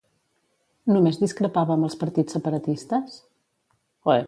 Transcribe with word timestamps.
Només 0.93 1.19
discrepava 1.23 1.75
amb 1.77 1.87
els 1.89 1.99
partits 2.05 2.37
separatistes? 2.39 3.23